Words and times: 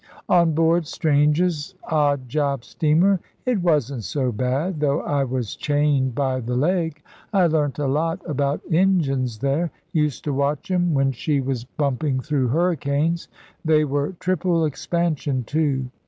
"On 0.29 0.53
board 0.53 0.87
Strange's 0.87 1.75
odd 1.83 2.27
job 2.27 2.63
steamer? 2.63 3.19
It 3.45 3.61
wasn't 3.61 4.03
so 4.03 4.31
bad, 4.31 4.79
though 4.79 5.01
I 5.01 5.23
was 5.25 5.55
chained 5.55 6.15
by 6.15 6.39
the 6.39 6.55
leg. 6.55 7.03
I 7.31 7.45
learnt 7.45 7.77
a 7.77 7.85
lot 7.85 8.19
about 8.27 8.61
engines 8.71 9.37
there; 9.37 9.69
used 9.93 10.23
to 10.23 10.33
watch 10.33 10.71
'em 10.71 10.95
when 10.95 11.11
she 11.11 11.39
was 11.39 11.65
bumping 11.65 12.19
through 12.19 12.47
hurricanes. 12.47 13.27
They 13.63 13.85
were 13.85 14.13
triple 14.19 14.65
expansion, 14.65 15.43
too. 15.43 15.91